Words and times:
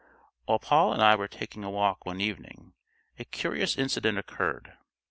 While 0.45 0.57
Poll 0.57 0.93
and 0.93 1.03
I 1.03 1.13
were 1.13 1.27
taking 1.27 1.63
a 1.63 1.69
walk 1.69 2.07
one 2.07 2.19
evening, 2.19 2.73
a 3.19 3.25
curious 3.25 3.77
incident 3.77 4.17
occurred. 4.17 4.75